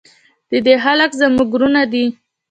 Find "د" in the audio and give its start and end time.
0.51-0.53